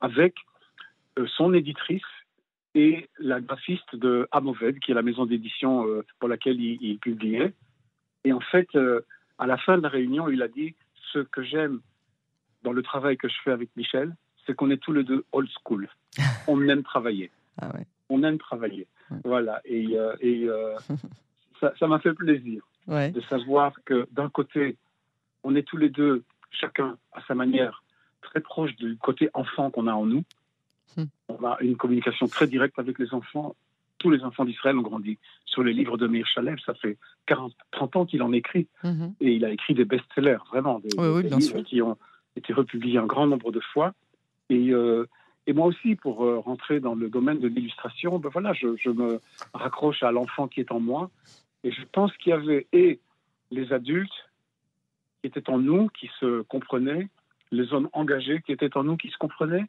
avec 0.00 0.34
euh, 1.18 1.26
son 1.36 1.54
éditrice 1.54 2.02
et 2.74 3.08
la 3.18 3.40
graphiste 3.40 3.96
de 3.96 4.28
Amoved, 4.32 4.80
qui 4.80 4.90
est 4.90 4.94
la 4.94 5.02
maison 5.02 5.26
d'édition 5.26 5.86
euh, 5.86 6.04
pour 6.18 6.28
laquelle 6.28 6.60
il, 6.60 6.98
publiait. 6.98 7.54
Et 8.24 8.32
en 8.32 8.40
fait, 8.40 8.68
euh, 8.74 9.00
à 9.38 9.46
la 9.46 9.56
fin 9.56 9.78
de 9.78 9.82
la 9.82 9.88
réunion, 9.88 10.28
il 10.28 10.42
a 10.42 10.48
dit 10.48 10.74
ce 11.12 11.20
que 11.20 11.42
j'aime 11.42 11.80
dans 12.62 12.72
le 12.72 12.82
travail 12.82 13.16
que 13.16 13.28
je 13.28 13.36
fais 13.44 13.52
avec 13.52 13.70
Michel, 13.76 14.14
c'est 14.44 14.54
qu'on 14.54 14.70
est 14.70 14.76
tous 14.76 14.92
les 14.92 15.04
deux 15.04 15.24
old 15.32 15.48
school. 15.62 15.88
On 16.48 16.68
aime 16.68 16.82
travailler. 16.82 17.30
Ah 17.60 17.72
on 18.08 18.22
aime 18.22 18.38
travailler. 18.38 18.86
Voilà. 19.24 19.60
Et, 19.64 19.96
et 20.20 20.48
ça 21.60 21.86
m'a 21.88 21.98
fait 21.98 22.12
plaisir 22.12 22.62
de 22.86 23.20
savoir 23.22 23.72
que 23.84 24.06
d'un 24.12 24.28
côté, 24.28 24.76
on 25.46 25.54
est 25.54 25.62
tous 25.62 25.76
les 25.76 25.90
deux, 25.90 26.24
chacun 26.50 26.98
à 27.12 27.22
sa 27.28 27.34
manière, 27.36 27.84
très 28.20 28.40
proche 28.40 28.74
du 28.74 28.96
côté 28.96 29.30
enfant 29.32 29.70
qu'on 29.70 29.86
a 29.86 29.92
en 29.92 30.04
nous. 30.04 30.24
Hmm. 30.96 31.04
On 31.28 31.46
a 31.46 31.56
une 31.60 31.76
communication 31.76 32.26
très 32.26 32.48
directe 32.48 32.78
avec 32.80 32.98
les 32.98 33.14
enfants. 33.14 33.54
Tous 33.98 34.10
les 34.10 34.24
enfants 34.24 34.44
d'Israël 34.44 34.76
ont 34.76 34.82
grandi 34.82 35.18
sur 35.44 35.62
les 35.62 35.72
livres 35.72 35.96
de 35.98 36.08
Meir 36.08 36.26
Shalev. 36.26 36.58
Ça 36.66 36.74
fait 36.74 36.98
40, 37.26 37.52
30 37.70 37.96
ans 37.96 38.06
qu'il 38.06 38.22
en 38.24 38.32
écrit. 38.32 38.66
Hmm. 38.82 39.10
Et 39.20 39.34
il 39.34 39.44
a 39.44 39.50
écrit 39.50 39.74
des 39.74 39.84
best-sellers, 39.84 40.42
vraiment, 40.50 40.80
des, 40.80 40.88
livres 40.88 41.62
qui 41.62 41.80
ont 41.80 41.96
été 42.34 42.52
republiés 42.52 42.98
un 42.98 43.06
grand 43.06 43.28
nombre 43.28 43.52
de 43.52 43.60
fois. 43.60 43.94
Et, 44.50 44.72
euh, 44.72 45.06
et 45.46 45.52
moi 45.52 45.66
aussi, 45.66 45.94
pour 45.94 46.24
euh, 46.24 46.40
rentrer 46.40 46.80
dans 46.80 46.96
le 46.96 47.08
domaine 47.08 47.38
de 47.38 47.46
l'illustration, 47.46 48.18
ben 48.18 48.30
voilà, 48.30 48.52
je, 48.52 48.76
je, 48.76 48.90
me 48.90 49.20
raccroche 49.54 50.02
à 50.02 50.10
l'enfant 50.10 50.48
qui 50.48 50.58
est 50.58 50.72
en 50.72 50.80
moi 50.80 51.08
et 51.62 51.70
je 51.70 51.82
pense 51.92 52.12
qu'il 52.16 52.30
y 52.30 52.32
avait 52.32 52.66
et 52.72 53.00
les 53.52 53.72
adultes 53.72 54.25
étaient 55.26 55.48
en 55.50 55.58
nous, 55.58 55.88
qui 55.88 56.10
se 56.20 56.42
comprenaient, 56.42 57.08
les 57.52 57.72
hommes 57.72 57.88
engagés 57.92 58.40
qui 58.42 58.52
étaient 58.52 58.76
en 58.76 58.84
nous, 58.84 58.96
qui 58.96 59.10
se 59.10 59.18
comprenaient, 59.18 59.66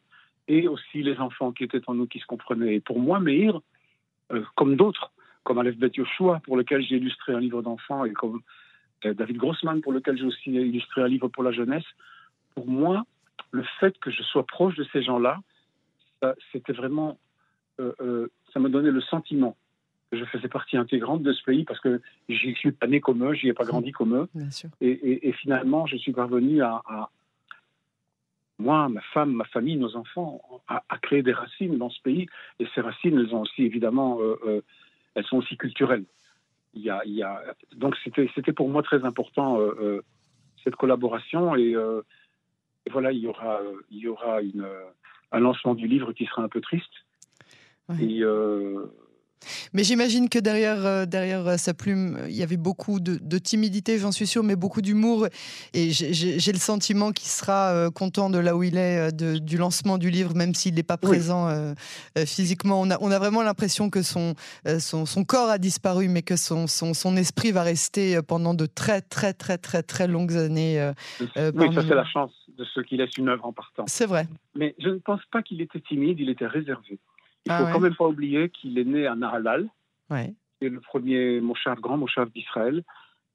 et 0.48 0.68
aussi 0.68 1.04
les 1.04 1.18
enfants 1.18 1.52
qui 1.52 1.64
étaient 1.64 1.82
en 1.88 1.94
nous, 1.94 2.08
qui 2.08 2.20
se 2.20 2.26
comprenaient. 2.26 2.76
Et 2.76 2.80
pour 2.80 3.00
moi, 3.00 3.20
Meir, 3.20 3.60
euh, 4.32 4.44
comme 4.56 4.76
d'autres, 4.76 5.12
comme 5.44 5.60
Aleph 5.60 5.78
Bet 5.78 5.92
Yoshua, 5.96 6.42
pour 6.44 6.58
lequel 6.58 6.82
j'ai 6.82 6.96
illustré 6.96 7.34
un 7.34 7.40
livre 7.40 7.62
d'enfants, 7.62 8.06
et 8.06 8.14
comme 8.14 8.42
euh, 9.06 9.14
David 9.14 9.38
Grossman, 9.38 9.82
pour 9.82 9.94
lequel 9.94 10.18
j'ai 10.18 10.26
aussi 10.26 10.50
illustré 10.52 11.02
un 11.02 11.08
livre 11.08 11.28
pour 11.28 11.44
la 11.44 11.52
jeunesse, 11.52 11.86
pour 12.56 12.68
moi, 12.68 13.06
le 13.52 13.64
fait 13.80 13.98
que 14.00 14.12
je 14.12 14.24
sois 14.24 14.46
proche 14.46 14.76
de 14.76 14.86
ces 14.92 15.04
gens-là, 15.04 15.40
c'était 16.52 16.74
vraiment, 16.74 17.20
euh, 17.80 18.28
ça 18.52 18.60
me 18.60 18.70
donnait 18.70 18.90
le 18.90 19.02
sentiment 19.02 19.56
je 20.12 20.24
faisais 20.26 20.48
partie 20.48 20.78
intégrante 20.78 21.22
de 21.24 21.34
ce 21.34 21.44
pays 21.44 21.64
parce 21.64 21.80
que 21.80 22.02
j'y 22.30 22.54
suis 22.56 22.72
pas 22.72 22.88
né 22.88 23.02
comme 23.02 23.24
eux, 23.24 23.34
j'y 23.34 23.50
ai 23.50 23.54
pas 23.54 23.66
grandi 23.66 23.92
comme 23.92 24.16
eux. 24.16 24.28
Et, 24.82 25.32
finalement, 25.34 25.86
je 25.86 25.98
suis 25.98 26.14
parvenu 26.14 26.62
à, 26.62 27.10
moi, 28.60 28.90
ma 28.90 29.02
femme, 29.14 29.34
ma 29.34 29.46
famille, 29.46 29.78
nos 29.78 29.96
enfants, 29.96 30.42
à, 30.68 30.82
créer 31.02 31.24
des 31.24 31.34
racines 31.34 31.78
dans 31.78 31.90
ce 31.90 32.02
pays. 32.02 32.28
Et 32.60 32.68
ces 32.74 32.82
racines, 32.82 33.18
elles 33.18 33.36
ont 33.36 33.42
aussi 33.42 33.64
évidemment, 33.64 34.20
euh, 34.22 34.36
euh, 34.46 34.62
elles 35.14 35.26
sont 35.26 35.38
aussi 35.38 35.58
culturelles. 35.58 36.06
Il 36.74 36.82
y 36.82 36.90
a, 36.90 37.02
il 37.06 37.14
y 37.14 37.24
a... 37.24 37.42
donc 37.76 37.96
c'était, 38.04 38.30
c'était 38.36 38.54
pour 38.54 38.70
moi 38.70 38.84
très 38.84 39.04
important 39.04 39.60
euh, 39.60 40.02
cette 40.64 40.76
collaboration 40.76 41.56
et, 41.56 41.76
voilà, 42.90 43.12
il 43.12 43.20
y 43.20 43.28
aura, 43.28 43.60
il 43.92 43.98
y 43.98 44.08
aura 44.08 44.42
une, 44.42 44.66
un 45.34 45.40
lancement 45.40 45.76
du 45.76 45.88
livre 45.88 46.14
qui 46.14 46.26
sera 46.26 46.42
un 46.42 46.48
peu 46.48 46.62
triste. 46.62 46.94
Et 48.00 48.22
mais 49.74 49.84
j'imagine 49.84 50.30
que 50.30 50.40
derrière, 50.40 50.86
euh, 50.86 51.06
derrière 51.06 51.48
euh, 51.48 51.58
sa 51.58 51.74
plume, 51.74 52.20
il 52.28 52.36
y 52.36 52.44
avait 52.44 52.58
beaucoup 52.58 53.00
de, 53.00 53.38
timidité, 53.38 53.98
j'en 54.00 54.12
suis 54.12 54.28
sûr, 54.28 54.44
mais 54.44 54.56
beaucoup 54.56 54.82
d'humour. 54.82 55.28
Et 55.74 55.92
j'ai 55.92 56.52
le 56.52 56.58
sentiment 56.58 57.12
qu'il 57.12 57.28
sera 57.28 57.72
euh, 57.72 57.90
content 57.90 58.30
de 58.30 58.40
là 58.40 58.56
où 58.56 58.64
il 58.64 58.78
est, 58.78 59.12
du 59.14 59.58
lancement 59.58 59.98
du 59.98 60.10
livre, 60.10 60.36
même 60.36 60.54
s'il 60.54 60.76
n'est 60.76 60.84
pas 60.84 60.98
présent 60.98 61.48
physiquement. 62.26 62.82
On 62.82 62.90
a, 62.90 62.98
on 63.02 63.12
a 63.12 63.20
vraiment 63.20 63.42
l'impression 63.42 63.90
que 63.90 64.02
son, 64.02 64.34
son, 64.80 65.06
son, 65.06 65.24
corps 65.24 65.50
a 65.50 65.58
disparu, 65.58 66.08
mais 66.08 66.22
que 66.22 66.36
son, 66.36 66.68
son, 66.68 66.94
son, 66.94 67.16
esprit 67.16 67.52
va 67.52 67.64
rester 67.64 68.20
pendant 68.22 68.54
de 68.54 68.66
très, 68.66 69.02
très, 69.02 69.34
très, 69.34 69.58
très, 69.58 69.84
très 69.84 70.08
longues 70.08 70.36
années. 70.36 70.92
oui, 71.20 71.74
ça 71.74 71.82
c'est 71.88 71.96
la 71.96 72.06
chance 72.06 72.32
de 72.58 72.66
ceux 72.74 72.84
qui 72.84 72.98
laissent 72.98 73.18
une 73.18 73.30
œuvre 73.30 73.46
en 73.46 73.54
partant. 73.54 73.86
C'est 73.88 74.08
vrai. 74.08 74.28
Mais 74.56 74.76
je 74.80 74.90
ne 74.90 74.98
pense 74.98 75.22
pas 75.32 75.44
qu'il 75.44 75.62
était 75.62 75.80
timide, 75.80 76.20
il 76.20 76.30
était 76.30 76.48
réservé. 76.48 77.00
Il 77.48 77.54
ne 77.54 77.58
faut 77.58 77.66
ah 77.68 77.72
quand 77.72 77.80
même 77.80 77.96
pas 77.96 78.08
oublier 78.08 78.50
qu'il 78.50 78.78
est 78.78 78.84
né 78.84 79.08
à 79.08 79.16
Nahalal, 79.16 79.70
ouais. 80.10 80.34
qui 80.60 80.70
le 80.70 80.82
premier 80.82 81.40
moshav, 81.40 81.80
grand 81.80 81.98
moshav 81.98 82.30
d'Israël. 82.32 82.84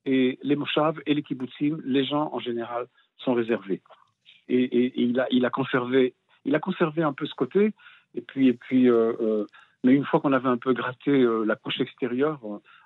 Et 0.05 0.39
les 0.43 0.57
moshavs 0.57 1.01
et 1.07 1.15
les 1.15 1.23
kibbutzim, 1.23 1.79
les 1.85 2.05
gens 2.05 2.29
en 2.33 2.41
général 2.41 2.87
sont 3.19 3.35
réservés. 3.35 3.81
Et, 4.49 5.01
il, 5.01 5.19
a, 5.19 5.27
il, 5.31 5.47
a 5.47 5.51
conservé, 5.51 6.15
il 6.45 6.55
a 6.55 6.59
conservé 6.59 7.03
un 7.03 7.13
peu 7.13 7.27
ce 7.27 7.35
côté. 7.35 7.73
Et 8.15 8.21
puis, 8.21 8.49
et 8.49 8.53
puis 8.53 8.91
euh, 8.91 9.15
euh, 9.21 9.47
mais 9.85 9.95
une 9.95 10.05
fois 10.05 10.21
qu'on 10.21 10.33
avait 10.33 10.49
un 10.49 10.59
peu 10.59 10.75
gratté 10.75 11.11
euh, 11.11 11.45
la 11.45 11.57
couche 11.57 11.81
extérieure, 11.81 12.41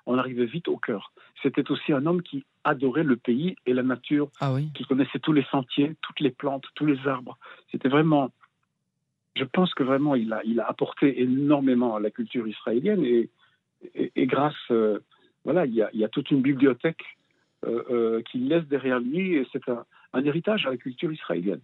on 0.05 0.17
arrivait 0.17 0.45
vite 0.45 0.67
au 0.67 0.77
cœur. 0.77 1.11
C'était 1.43 1.69
aussi 1.69 1.91
un 1.91 2.05
homme 2.05 2.21
qui 2.21 2.45
adorait 2.63 3.03
le 3.03 3.17
pays 3.17 3.55
et 3.65 3.73
la 3.73 3.83
nature, 3.83 4.29
ah 4.39 4.55
qui 4.73 4.85
connaissait 4.85 5.19
tous 5.19 5.33
les 5.33 5.45
sentiers, 5.51 5.95
toutes 6.01 6.19
les 6.21 6.31
plantes, 6.31 6.65
tous 6.75 6.85
les 6.85 7.07
arbres. 7.07 7.37
C'était 7.71 7.89
vraiment 7.89 8.31
je 9.37 9.43
pense 9.43 9.73
que 9.73 9.83
vraiment 9.83 10.15
il 10.15 10.33
a, 10.33 10.67
apporté 10.67 11.21
énormément 11.21 11.95
à 11.95 11.99
la 11.99 12.11
culture 12.11 12.47
israélienne 12.47 13.03
et, 13.05 13.29
grâce, 14.25 14.55
euh, 14.71 14.99
voilà, 15.43 15.65
il 15.65 15.73
y, 15.73 16.03
a, 16.03 16.09
toute 16.09 16.31
une 16.31 16.41
bibliothèque 16.41 17.03
euh, 17.65 17.83
euh, 17.89 18.21
qu'il 18.23 18.47
laisse 18.47 18.65
derrière 18.65 18.99
lui 18.99 19.35
et 19.35 19.47
c'est 19.51 19.69
un, 19.69 19.85
héritage 20.25 20.65
à 20.65 20.71
la 20.71 20.77
culture 20.77 21.11
israélienne. 21.13 21.61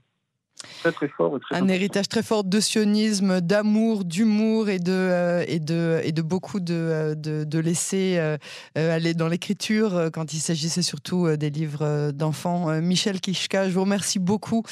Très, 0.84 0.92
très 0.92 1.08
fort. 1.08 1.40
un 1.52 1.70
héritage 1.70 2.10
très 2.10 2.24
fort 2.24 2.44
de 2.44 2.60
sionisme, 2.60 3.40
d'amour, 3.40 4.04
d'humour 4.04 4.68
et 4.68 4.80
de, 4.80 4.92
euh, 4.92 5.46
et, 5.48 5.62
de, 5.62 6.02
et 6.04 6.12
de 6.12 6.22
beaucoup 6.22 6.60
de, 6.60 6.74
euh, 6.74 7.16
de, 7.16 7.46
de 7.46 7.60
laisser 7.60 8.18
euh, 8.18 8.38
aller 8.76 9.14
dans 9.14 9.30
l'écriture 9.30 10.10
quand 10.12 10.34
il 10.34 10.40
s'agissait 10.40 10.82
surtout 10.82 11.38
des 11.38 11.50
livres 11.50 12.12
d'enfants. 12.12 12.82
Michel 12.82 13.22
Kishka, 13.22 13.70
je 13.70 13.74
vous 13.74 13.82
remercie 13.82 14.20
beaucoup 14.20 14.64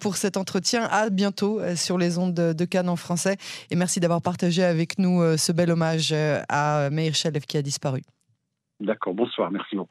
pour 0.00 0.16
cet 0.16 0.38
entretien. 0.38 0.84
À 0.84 1.10
bientôt 1.10 1.60
sur 1.76 1.98
les 1.98 2.16
ondes 2.16 2.32
de 2.32 2.64
Cannes 2.64 2.88
en 2.88 2.96
français 2.96 3.36
et 3.70 3.76
merci 3.76 4.00
d'avoir 4.00 4.22
partagé 4.22 4.64
avec 4.64 4.98
nous 4.98 5.36
ce 5.36 5.52
bel 5.52 5.70
hommage 5.70 6.14
à 6.48 6.88
Meir 6.90 7.14
Shalev 7.14 7.42
qui 7.42 7.58
a 7.58 7.62
disparu. 7.62 8.00
D'accord, 8.80 9.14
bonsoir, 9.14 9.50
merci 9.50 9.76
beaucoup. 9.76 9.90